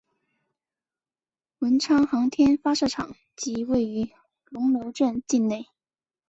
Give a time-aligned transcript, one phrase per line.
[1.59, 4.09] 文昌航天发射场即位于
[4.45, 5.67] 龙楼镇境内。